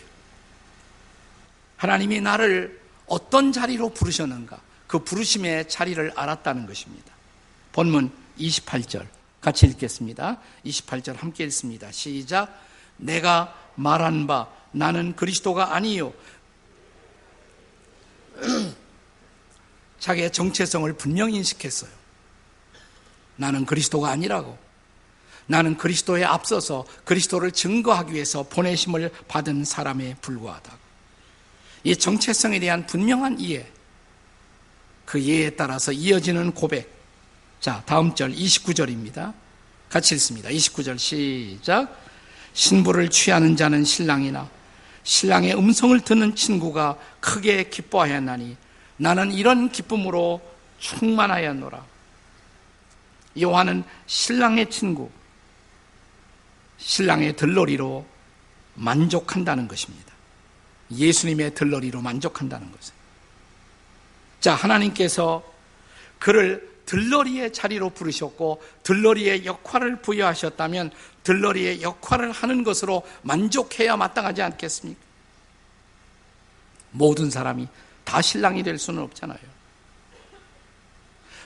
하나님이 1.77 2.21
나를 2.21 2.81
어떤 3.07 3.53
자리로 3.53 3.91
부르셨는가, 3.91 4.61
그 4.87 5.01
부르심의 5.01 5.69
자리를 5.69 6.13
알았다는 6.15 6.67
것입니다. 6.67 7.13
본문 7.73 8.11
28절 8.39 9.07
같이 9.41 9.67
읽겠습니다. 9.67 10.41
28절 10.65 11.17
함께 11.17 11.45
읽습니다. 11.45 11.91
시작. 11.93 12.59
내가 12.97 13.55
말한 13.75 14.27
바 14.27 14.49
나는 14.73 15.15
그리스도가 15.17 15.75
아니요. 15.75 16.13
자기의 20.05 20.33
정체성을 20.33 20.93
분명히 20.93 21.37
인식했어요. 21.37 21.91
나는 23.37 23.65
그리스도가 23.65 24.11
아니라고. 24.11 24.59
나는 25.47 25.79
그리스도에 25.79 26.25
앞서서 26.25 26.85
그리스도를 27.07 27.53
증거하기 27.53 28.13
위해서 28.13 28.43
보내심을 28.43 29.11
받은 29.29 29.65
사람에 29.65 30.17
불과하다고. 30.21 30.77
이 31.85 31.97
정체성에 31.97 32.61
대한 32.61 32.85
분명한 32.87 33.41
이해, 33.41 33.67
그 35.07 35.17
이해에 35.17 35.51
따라서 35.51 35.91
이어지는 35.91 36.53
고백. 36.53 36.93
자, 37.61 37.83
다음 37.87 38.15
절 38.15 38.31
29절입니다. 38.31 39.33
같이 39.89 40.15
읽습니다. 40.17 40.51
29절 40.51 40.99
시작. 40.99 41.99
신부를 42.53 43.09
취하는 43.09 43.57
자는 43.57 43.85
신랑이나 43.85 44.51
신랑의 45.03 45.57
음성을 45.57 45.99
듣는 46.01 46.35
친구가 46.35 46.99
크게 47.21 47.71
기뻐하였나니 47.71 48.64
나는 48.97 49.33
이런 49.33 49.71
기쁨으로 49.71 50.41
충만하였노라. 50.79 51.85
요한은 53.43 53.85
신랑의 54.07 54.71
친구, 54.71 55.11
신랑의 56.79 57.37
들러리로 57.37 58.07
만족한다는 58.75 59.67
것입니다. 59.69 60.13
예수님의 60.91 61.55
들러리로 61.55 62.01
만족한다는 62.01 62.71
것을. 62.71 62.95
자, 64.41 64.55
하나님께서 64.55 65.43
그를 66.19 66.75
들러리의 66.87 67.53
자리로 67.53 67.91
부르셨고 67.91 68.63
들러리의 68.83 69.47
역할을 69.47 70.03
부여하셨다면 70.03 70.91
들러리의 71.23 71.83
역할을 71.83 72.31
하는 72.31 72.63
것으로 72.63 73.03
만족해야 73.23 73.97
마땅하지 73.97 74.43
않겠습니까? 74.43 75.01
모든 76.91 77.31
사람이 77.31 77.67
다 78.05 78.23
신랑이 78.23 78.63
될 78.63 78.79
수는 78.79 79.03
없잖아요. 79.03 79.39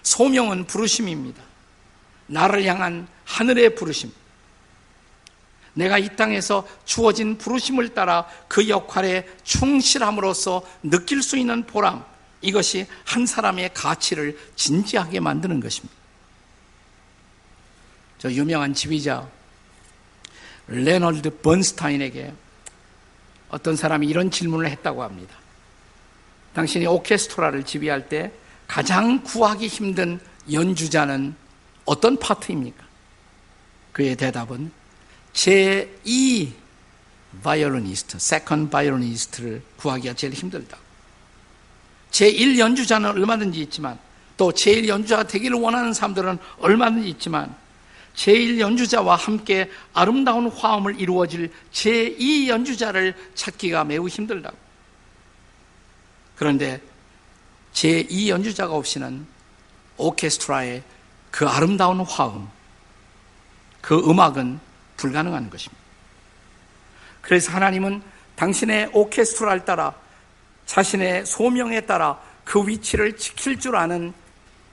소명은 0.03 0.67
부르심입니다. 0.67 1.43
나를 2.27 2.65
향한 2.65 3.09
하늘의 3.25 3.75
부르심. 3.75 4.13
내가 5.75 5.99
이 5.99 6.17
땅에서 6.17 6.67
주어진 6.85 7.39
부르심을 7.39 7.95
따라 7.95 8.27
그 8.49 8.69
역할에 8.69 9.29
충실함으로써 9.45 10.67
느낄 10.83 11.23
수 11.23 11.37
있는 11.37 11.65
보람, 11.65 12.05
이것이 12.41 12.87
한 13.05 13.27
사람의 13.27 13.75
가치를 13.75 14.39
진지하게 14.57 15.21
만드는 15.21 15.61
것입니다. 15.61 15.95
저 18.19 18.31
유명한 18.33 18.75
지휘자 18.75 19.29
레너드 20.67 21.39
번스타인에게 21.39 22.33
어떤 23.49 23.77
사람이 23.77 24.07
이런 24.07 24.31
질문을 24.31 24.69
했다고 24.71 25.03
합니다. 25.03 25.37
당신이 26.59 26.89
오케스트라를 26.89 27.63
지휘할 27.63 28.09
때 28.09 28.33
가장 28.67 29.23
구하기 29.23 29.69
힘든 29.69 30.19
연주자는 30.51 31.37
어떤 31.85 32.19
파트입니까? 32.19 32.85
그의 33.93 34.17
대답은 34.17 34.73
제2 35.35 36.51
바이올리니스트, 37.45 38.19
second 38.19 38.71
바이올리니스트를 38.71 39.63
구하기가 39.77 40.15
제일 40.15 40.33
힘들다. 40.33 40.77
제1 42.11 42.59
연주자는 42.59 43.11
얼마든지 43.11 43.61
있지만 43.61 43.97
또 44.37 44.51
제1 44.51 44.89
연주자가 44.89 45.23
되기를 45.29 45.61
원하는 45.61 45.93
사람들은 45.93 46.39
얼마든지 46.59 47.09
있지만 47.11 47.55
제1 48.17 48.59
연주자와 48.59 49.15
함께 49.15 49.71
아름다운 49.93 50.49
화음을 50.49 51.01
이루어질 51.01 51.53
제2 51.71 52.49
연주자를 52.49 53.15
찾기가 53.37 53.85
매우 53.85 54.09
힘들다고. 54.09 54.68
그런데 56.39 56.81
제2 57.73 58.29
연주자가 58.29 58.75
없이는 58.75 59.27
오케스트라의 59.97 60.85
그 61.33 61.47
아름다운 61.47 62.01
화음, 62.01 62.49
그 63.81 63.99
음악은 64.09 64.61
불가능한 64.97 65.51
것입니다. 65.51 65.83
그래서 67.21 67.53
하나님은 67.53 68.03
당신의 68.37 68.91
오케스트라를 68.93 69.65
따라 69.65 69.95
자신의 70.67 71.27
소명에 71.27 71.81
따라 71.83 72.21
그 72.45 72.67
위치를 72.67 73.17
지킬 73.17 73.59
줄 73.59 73.75
아는 73.75 74.15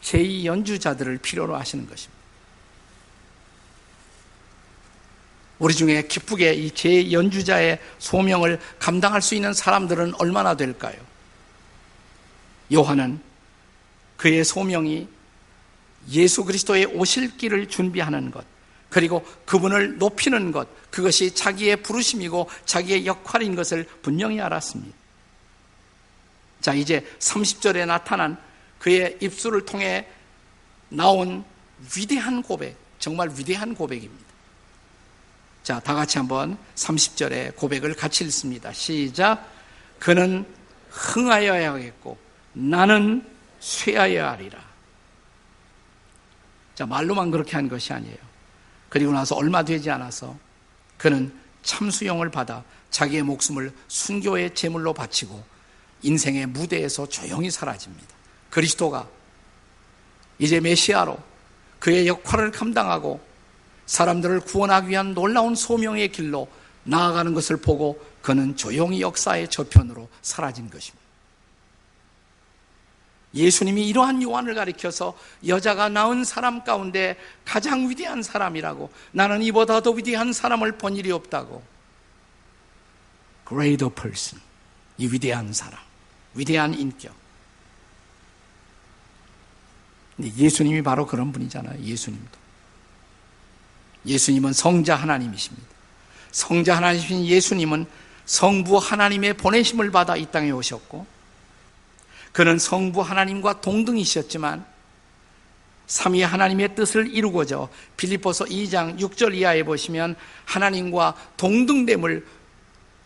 제2 0.04 0.46
연주자들을 0.46 1.18
필요로 1.18 1.56
하시는 1.56 1.90
것입니다. 1.90 2.16
우리 5.58 5.74
중에 5.74 6.04
기쁘게 6.04 6.54
이 6.54 6.70
제2연주자의 6.72 7.80
소명을 7.98 8.60
감당할 8.78 9.22
수 9.22 9.34
있는 9.36 9.54
사람들은 9.54 10.14
얼마나 10.20 10.56
될까요? 10.56 11.15
요한은 12.74 13.20
그의 14.18 14.44
소명이 14.44 15.08
예수 16.12 16.46
그리스도의 16.46 16.86
오실 16.86 17.38
길을 17.38 17.68
준비하는 17.68 18.32
것, 18.32 18.46
그리고 18.90 19.26
그분을 19.46 19.98
높이는 19.98 20.52
것, 20.52 20.68
그것이 20.92 21.34
자기의 21.34 21.78
부르심이고 21.78 22.50
자기의 22.66 23.06
역할인 23.06 23.56
것을 23.56 23.86
분명히 24.02 24.40
알았습니다. 24.40 24.96
자, 26.62 26.74
이제 26.74 27.06
30절에 27.20 27.86
나타난 27.86 28.38
그의 28.80 29.18
입술을 29.22 29.66
통해 29.66 30.08
나온 30.90 31.44
위대한 31.96 32.42
고백, 32.42 32.78
정말 33.00 33.30
위대한 33.36 33.76
고백입니다. 33.76 34.26
자, 35.64 35.80
다 35.80 35.94
같이 35.94 36.18
한번 36.18 36.58
30절의 36.76 37.56
고백을 37.56 37.96
같이 37.96 38.24
읽습니다. 38.26 38.72
시작. 38.72 39.52
그는 40.00 40.46
흥하여야 40.92 41.74
하겠고 41.74 42.25
나는 42.56 43.24
쇠하여야 43.60 44.32
하리라. 44.32 44.60
자, 46.74 46.86
말로만 46.86 47.32
그렇게 47.32 47.56
한 47.56 47.70
것이 47.70 47.94
아니에요. 47.94 48.18
그리고 48.90 49.12
나서 49.12 49.36
얼마 49.36 49.64
되지 49.64 49.90
않아서 49.92 50.36
그는 50.98 51.34
참수용을 51.64 52.32
받아 52.32 52.64
자기의 52.92 53.24
목숨을 53.24 53.74
순교의 53.88 54.56
제물로 54.56 54.94
바치고 54.94 55.44
인생의 56.02 56.48
무대에서 56.48 57.08
조용히 57.08 57.52
사라집니다. 57.52 58.16
그리스도가 58.50 59.08
이제 60.40 60.60
메시아로 60.60 61.18
그의 61.80 62.08
역할을 62.08 62.52
감당하고 62.52 63.20
사람들을 63.86 64.42
구원하기 64.42 64.90
위한 64.90 65.14
놀라운 65.14 65.56
소명의 65.56 66.12
길로 66.12 66.48
나아가는 66.84 67.34
것을 67.34 67.58
보고 67.58 68.02
그는 68.22 68.56
조용히 68.56 69.02
역사의 69.02 69.50
저편으로 69.50 70.08
사라진 70.22 70.70
것입니다. 70.70 71.05
예수님이 73.36 73.88
이러한 73.90 74.22
요한을 74.22 74.56
가리켜서 74.56 75.18
여자가 75.46 75.90
낳은 75.90 76.24
사람 76.24 76.64
가운데 76.64 77.18
가장 77.44 77.90
위대한 77.90 78.24
사람이라고 78.24 78.90
나는 79.12 79.42
이보다 79.44 79.82
더 79.82 79.92
위대한 79.92 80.32
사람을 80.32 80.78
본 80.78 80.96
일이 80.96 81.12
없다고. 81.12 81.62
Greater 83.48 83.94
person. 83.94 84.42
이 84.98 85.08
위대한 85.08 85.52
사람. 85.52 85.80
위대한 86.34 86.74
인격. 86.74 87.14
예수님이 90.20 90.82
바로 90.82 91.06
그런 91.06 91.32
분이잖아요 91.34 91.84
예수님도. 91.84 92.46
예수님은 94.06 94.54
성자 94.54 94.96
하나님이십니다. 94.96 95.68
성자 96.32 96.78
하나님이신 96.78 97.26
예수님은 97.26 97.86
성부 98.26 98.78
하나님의 98.78 99.36
보내심을 99.36 99.92
받아 99.92 100.16
이 100.16 100.26
땅에 100.32 100.52
오셨고 100.52 101.15
그는 102.36 102.60
성부 102.60 103.00
하나님과 103.00 103.62
동등이셨지만 103.62 104.66
삼위 105.88 106.22
하나님의 106.22 106.76
뜻을 106.76 107.10
이루고자 107.16 107.66
빌립보서 107.96 108.44
2장 108.44 109.00
6절 109.00 109.34
이하에 109.36 109.64
보시면 109.64 110.18
하나님과 110.44 111.16
동등됨을 111.38 112.28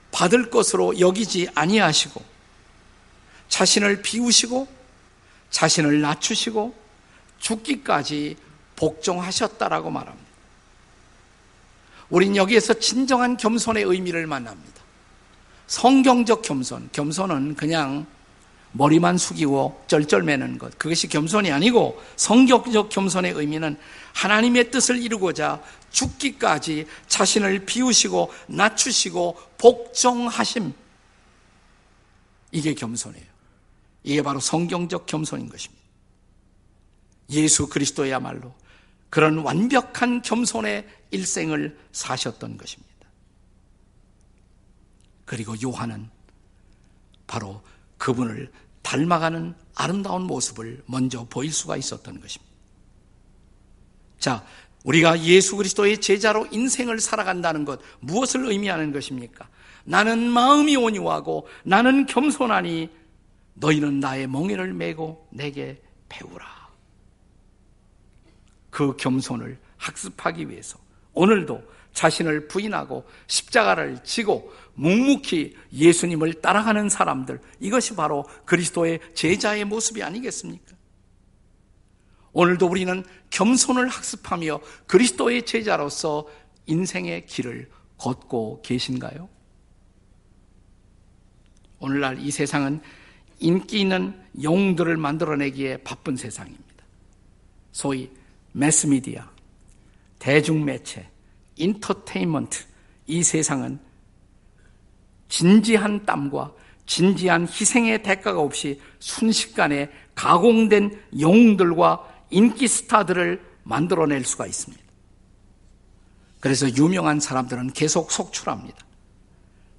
받을 0.10 0.50
것으로 0.50 1.00
여기지 1.00 1.48
아니하시고 1.54 2.20
자신을 3.50 4.02
비우시고 4.02 4.68
자신을 5.52 6.02
낮추시고 6.02 6.76
죽기까지 7.38 8.36
복종하셨다라고 8.78 9.92
말합니다. 9.92 10.28
우린 12.10 12.36
여기에서 12.36 12.74
진정한 12.74 13.38
겸손의 13.38 13.84
의미를 13.84 14.26
만납니다. 14.26 14.82
성경적 15.68 16.42
겸손, 16.42 16.90
겸손은 16.92 17.54
그냥 17.54 18.08
머리만 18.72 19.18
숙이고 19.18 19.84
쩔쩔매는 19.88 20.58
것. 20.58 20.78
그것이 20.78 21.08
겸손이 21.08 21.52
아니고 21.52 22.02
성격적 22.16 22.90
겸손의 22.90 23.34
의미는 23.34 23.78
하나님의 24.14 24.72
뜻을 24.72 25.02
이루고자 25.02 25.62
죽기까지 25.92 26.88
자신을 27.08 27.66
비우시고 27.66 28.32
낮추시고 28.48 29.38
복종하심. 29.58 30.74
이게 32.52 32.74
겸손이에요. 32.74 33.26
이게 34.04 34.22
바로 34.22 34.40
성경적 34.40 35.06
겸손인 35.06 35.50
것입니다. 35.50 35.84
예수 37.32 37.68
그리스도야말로 37.68 38.54
그런 39.10 39.40
완벽한 39.40 40.22
겸손의 40.22 40.88
일생을 41.12 41.78
사셨던 41.92 42.58
것입니다. 42.58 42.90
그리고 45.26 45.56
요한은 45.62 46.10
바로 47.28 47.62
그분을 48.00 48.52
닮아가는 48.82 49.54
아름다운 49.76 50.24
모습을 50.24 50.82
먼저 50.88 51.28
보일 51.30 51.54
수가 51.54 51.78
있었던 51.78 52.20
것입니다. 52.20 52.52
자, 54.18 54.44
우리가 54.84 55.22
예수 55.24 55.56
그리스도의 55.58 56.02
제자로 56.02 56.48
인생을 56.52 57.00
살아간다는 57.00 57.66
것 57.66 57.80
무엇을 58.00 58.46
의미하는 58.46 58.92
것입니까? 58.92 59.48
나는 59.84 60.30
마음이 60.30 60.76
온유하고 60.76 61.48
나는 61.64 62.06
겸손하니 62.06 62.90
너희는 63.56 64.00
나의 64.00 64.28
멍에를 64.28 64.74
메고 64.74 65.28
내게 65.32 65.82
배우라. 66.08 66.70
그 68.70 68.96
겸손을 68.96 69.60
학습하기 69.78 70.50
위해서 70.50 70.80
오늘도 71.20 71.62
자신을 71.94 72.48
부인하고 72.48 73.04
십자가를 73.28 74.02
지고 74.06 74.54
묵묵히 74.76 75.58
예수님을 75.74 76.36
따라가는 76.36 76.88
사람들, 76.88 77.42
이것이 77.60 77.94
바로 77.96 78.24
그리스도의 78.46 79.02
제자의 79.14 79.66
모습이 79.66 80.02
아니겠습니까? 80.02 80.78
오늘도 82.32 82.68
우리는 82.68 83.04
겸손을 83.32 83.90
학습하며 83.90 84.62
그리스도의 84.88 85.46
제자로서 85.46 86.26
인생의 86.68 87.26
길을 87.26 87.70
걷고 87.98 88.62
계신가요? 88.62 89.28
오늘날 91.80 92.18
이 92.20 92.32
세상은 92.32 92.80
인기 93.40 93.82
있는 93.82 94.18
영웅들을 94.42 94.96
만들어내기에 94.96 95.78
바쁜 95.84 96.16
세상입니다. 96.16 96.64
소위 97.74 98.10
매스미디어, 98.54 99.39
대중매체, 100.20 101.10
인터테인먼트, 101.56 102.66
이 103.08 103.24
세상은 103.24 103.80
진지한 105.28 106.06
땀과 106.06 106.54
진지한 106.86 107.48
희생의 107.48 108.04
대가가 108.04 108.40
없이 108.40 108.82
순식간에 109.00 109.90
가공된 110.16 111.02
영웅들과 111.20 112.26
인기 112.32 112.68
스타들을 112.68 113.42
만들어낼 113.64 114.26
수가 114.26 114.46
있습니다. 114.46 114.84
그래서 116.40 116.68
유명한 116.76 117.20
사람들은 117.20 117.74
계속 117.74 118.12
속출합니다. 118.12 118.78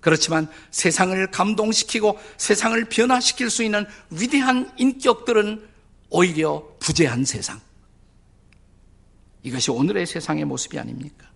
그렇지만 0.01 0.49
세상을 0.71 1.31
감동시키고 1.31 2.19
세상을 2.37 2.83
변화시킬 2.87 3.51
수 3.51 3.63
있는 3.63 3.87
위대한 4.11 4.71
인격들은 4.77 5.69
오히려 6.11 6.67
부재한 6.79 7.25
세상. 7.25 7.61
이것이 9.43 9.71
오늘의 9.71 10.07
세상의 10.07 10.45
모습이 10.45 10.79
아닙니까? 10.79 11.29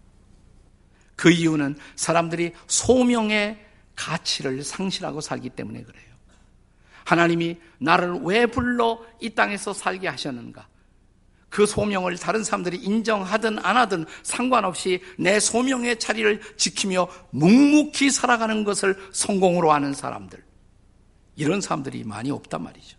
그 1.17 1.31
이유는 1.31 1.77
사람들이 1.97 2.53
소명의 2.67 3.59
가치를 3.97 4.63
상실하고 4.65 5.21
살기 5.21 5.51
때문에 5.51 5.83
그래요. 5.83 6.15
하나님이 7.05 7.59
나를 7.79 8.21
왜 8.23 8.47
불러 8.47 9.01
이 9.21 9.31
땅에서 9.31 9.73
살게 9.73 10.09
하셨는가? 10.09 10.69
그 11.49 11.67
소명을 11.67 12.19
다른 12.19 12.43
사람들이 12.43 12.79
인정하든 12.79 13.65
안 13.65 13.77
하든 13.77 14.07
상관없이 14.25 15.01
내 15.17 15.39
소명의 15.39 16.01
자리를 16.01 16.57
지키며 16.57 17.07
묵묵히 17.31 18.11
살아가는 18.11 18.65
것을 18.65 18.99
성공으로 19.13 19.71
하는 19.71 19.95
사람들. 19.95 20.43
이런 21.37 21.61
사람들이 21.61 22.03
많이 22.03 22.33
없단 22.33 22.61
말이죠. 22.61 22.99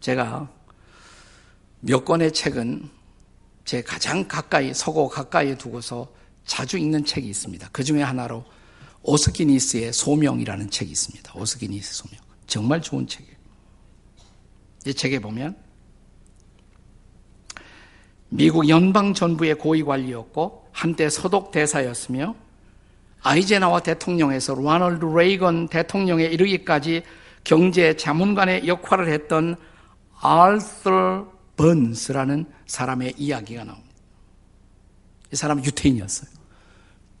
제가 0.00 0.50
몇 1.80 2.04
권의 2.04 2.32
책은 2.32 2.88
제 3.64 3.82
가장 3.82 4.26
가까이, 4.26 4.72
서고 4.72 5.08
가까이 5.08 5.56
두고서 5.56 6.08
자주 6.44 6.78
읽는 6.78 7.04
책이 7.04 7.28
있습니다. 7.28 7.68
그 7.70 7.84
중에 7.84 8.02
하나로 8.02 8.44
오스기니스의 9.02 9.92
소명이라는 9.92 10.70
책이 10.70 10.90
있습니다. 10.90 11.32
오스기니스 11.34 11.94
소명. 11.94 12.20
정말 12.46 12.80
좋은 12.80 13.06
책이에요. 13.06 13.36
이 14.86 14.94
책에 14.94 15.18
보면 15.18 15.56
미국 18.30 18.68
연방 18.68 19.14
정부의 19.14 19.54
고위 19.56 19.82
관리였고 19.82 20.68
한때 20.72 21.08
서독 21.08 21.50
대사였으며 21.50 22.34
아이제나와 23.22 23.80
대통령에서 23.80 24.54
로널드 24.54 25.04
레이건 25.04 25.68
대통령에 25.68 26.24
이르기까지 26.24 27.02
경제 27.44 27.96
자문관의 27.96 28.66
역할을 28.66 29.08
했던 29.08 29.56
알서 30.20 31.37
번스라는 31.58 32.46
사람의 32.66 33.14
이야기가 33.18 33.64
나옵니다. 33.64 33.88
이 35.30 35.36
사람은 35.36 35.64
유태인이었어요. 35.66 36.30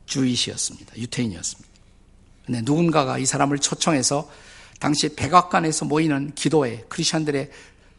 주이시였습니다. 0.06 0.96
유태인이었습니다. 0.96 1.68
근데 2.46 2.62
누군가가 2.62 3.18
이 3.18 3.26
사람을 3.26 3.58
초청해서 3.58 4.30
당시 4.80 5.14
백악관에서 5.14 5.84
모이는 5.84 6.32
기도회, 6.34 6.86
크리스천들의 6.88 7.50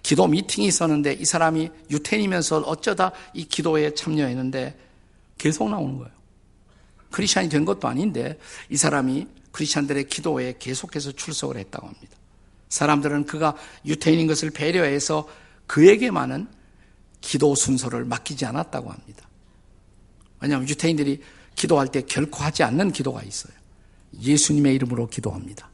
기도 0.02 0.28
미팅이 0.28 0.66
있었는데 0.66 1.14
이 1.14 1.26
사람이 1.26 1.70
유태인이면서 1.92 2.62
어쩌다 2.62 3.12
이 3.34 3.46
기도에 3.46 3.94
참여했는데 3.94 4.80
계속 5.38 5.70
나오는 5.70 5.98
거예요. 5.98 6.12
크리스찬이 7.12 7.50
된 7.50 7.66
것도 7.66 7.88
아닌데 7.88 8.40
이 8.70 8.78
사람이 8.78 9.28
크리스찬들의 9.52 10.08
기도에 10.08 10.56
계속해서 10.58 11.12
출석을 11.12 11.58
했다고 11.58 11.86
합니다. 11.86 12.16
사람들은 12.70 13.26
그가 13.26 13.56
유태인인 13.86 14.28
것을 14.28 14.52
배려해서 14.52 15.28
그에게만은 15.70 16.48
기도 17.22 17.54
순서를 17.54 18.04
맡기지 18.04 18.44
않았다고 18.46 18.90
합니다. 18.90 19.28
왜냐하면 20.42 20.68
유태인들이 20.68 21.22
기도할 21.54 21.90
때 21.90 22.02
결코 22.02 22.44
하지 22.44 22.64
않는 22.64 22.92
기도가 22.92 23.22
있어요. 23.22 23.54
예수님의 24.20 24.74
이름으로 24.76 25.08
기도합니다. 25.08 25.70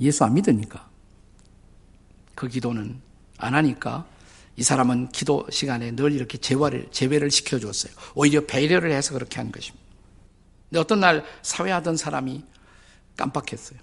예수 0.00 0.24
안 0.24 0.32
믿으니까. 0.34 0.88
그 2.34 2.48
기도는 2.48 3.00
안 3.36 3.54
하니까 3.54 4.06
이 4.56 4.62
사람은 4.62 5.08
기도 5.08 5.46
시간에 5.50 5.94
늘 5.94 6.12
이렇게 6.12 6.38
재활을, 6.38 6.88
재배를 6.90 7.30
시켜줬어요. 7.30 7.92
오히려 8.14 8.46
배려를 8.46 8.92
해서 8.92 9.12
그렇게 9.12 9.36
한 9.36 9.52
것입니다. 9.52 9.84
근데 10.70 10.80
어떤 10.80 11.00
날 11.00 11.22
사회하던 11.42 11.98
사람이 11.98 12.44
깜빡했어요. 13.16 13.78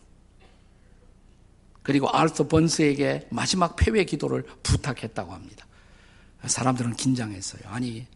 그리고 1.84 2.10
알터 2.10 2.48
번스에게 2.48 3.28
마지막 3.32 3.76
폐회 3.76 4.04
기도를 4.04 4.44
부탁했다고 4.64 5.34
합니다. 5.34 5.66
사람들은 6.46 6.96
긴장했어요. 6.96 7.62
아니, 7.66 8.08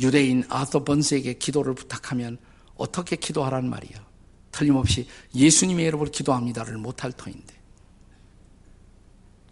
유대인 0.00 0.44
아터 0.48 0.84
번스에게 0.84 1.34
기도를 1.34 1.74
부탁하면 1.74 2.38
어떻게 2.76 3.16
기도하란 3.16 3.68
말이야. 3.68 4.06
틀림없이 4.52 5.08
예수님의 5.34 5.86
이름으로 5.86 6.10
기도합니다를 6.10 6.78
못할 6.78 7.12
터인데. 7.12 7.54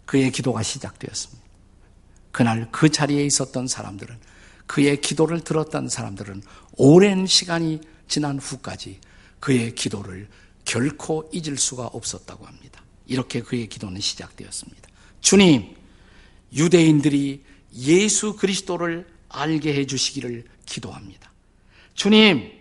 그의 0.05 0.31
기도가 0.31 0.63
시작되었습니다. 0.63 1.45
그날 2.31 2.69
그 2.71 2.89
자리에 2.89 3.25
있었던 3.25 3.67
사람들은 3.67 4.17
그의 4.65 5.01
기도를 5.01 5.41
들었던 5.41 5.89
사람들은 5.89 6.43
오랜 6.73 7.25
시간이 7.25 7.81
지난 8.07 8.39
후까지 8.39 8.99
그의 9.39 9.75
기도를 9.75 10.29
결코 10.65 11.29
잊을 11.33 11.57
수가 11.57 11.87
없었다고 11.87 12.45
합니다. 12.45 12.81
이렇게 13.07 13.41
그의 13.41 13.67
기도는 13.67 14.01
시작되었습니다. 14.01 14.89
주님, 15.21 15.75
유대인들이 16.53 17.43
예수 17.75 18.35
그리스도를 18.35 19.07
알게 19.29 19.73
해 19.73 19.85
주시기를 19.85 20.45
기도합니다. 20.65 21.31
주님, 21.93 22.51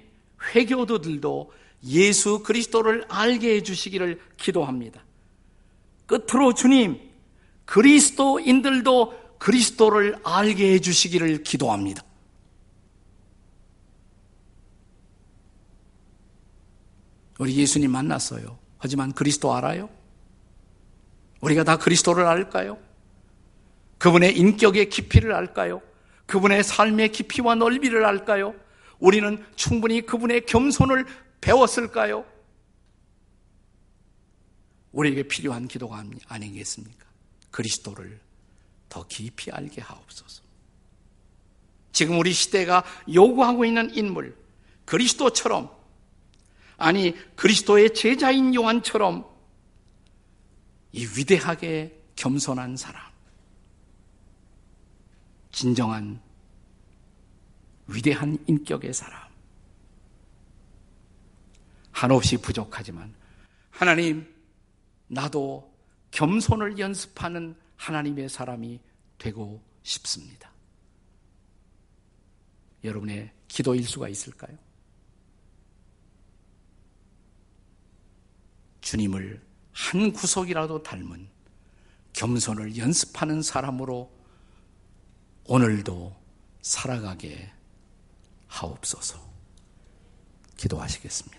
회교도들도 0.54 1.52
예수 1.88 2.42
그리스도를 2.42 3.04
알게 3.09 3.56
해 3.56 3.62
주시기를 3.62 4.20
기도합니다. 4.37 5.04
끝으로 6.06 6.54
주님, 6.54 7.00
그리스도인들도 7.64 9.38
그리스도를 9.38 10.16
알게 10.24 10.74
해 10.74 10.78
주시기를 10.78 11.42
기도합니다. 11.42 12.02
우리 17.38 17.54
예수님 17.56 17.90
만났어요. 17.90 18.59
하지만 18.78 19.12
그리스도 19.12 19.54
알아요? 19.54 19.90
우리가 21.40 21.64
다 21.64 21.77
그리스도를 21.77 22.25
알까요? 22.27 22.79
그분의 23.99 24.37
인격의 24.37 24.88
깊이를 24.88 25.33
알까요? 25.33 25.83
그분의 26.27 26.64
삶의 26.64 27.12
깊이와 27.12 27.55
넓이를 27.55 28.05
알까요? 28.05 28.55
우리는 28.99 29.44
충분히 29.55 30.05
그분의 30.05 30.46
겸손을 30.46 31.07
배웠을까요? 31.40 32.25
우리에게 34.92 35.25
필요한 35.25 35.68
기도가 35.68 36.05
아니겠습니까? 36.27 37.07
그리스도를 37.51 38.18
더 38.88 39.07
깊이 39.07 39.51
알게 39.51 39.83
하옵소서. 39.83 40.42
지금 41.92 42.18
우리 42.18 42.33
시대가 42.33 42.85
요구하고 43.12 43.64
있는 43.64 43.94
인물, 43.94 44.37
그리스도처럼, 44.85 45.70
아니, 46.77 47.14
그리스도의 47.37 47.94
제자인 47.94 48.55
요한처럼 48.55 49.27
이 50.96 51.04
위대하게 51.04 51.94
겸손한 52.16 52.78
사람, 52.78 53.12
진정한 55.52 56.18
위대한 57.87 58.42
인격의 58.46 58.94
사람. 58.94 59.28
한없이 61.92 62.38
부족하지만 62.38 63.14
하나님, 63.70 64.35
나도 65.09 65.70
겸손을 66.12 66.78
연습하는 66.78 67.54
하나님의 67.76 68.30
사람이 68.30 68.80
되고 69.18 69.62
싶습니다. 69.82 70.50
여러분의 72.82 73.30
기도 73.48 73.74
일수가 73.74 74.09
있을까요? 74.09 74.56
주님을 78.80 79.46
한 79.76 80.10
구석이라도 80.10 80.82
닮은 80.82 81.28
겸손을 82.14 82.78
연습하는 82.78 83.42
사람으로 83.42 84.10
오늘도 85.44 86.16
살아가게 86.62 87.52
하옵소서. 88.46 89.20
기도하시겠습니다. 90.56 91.36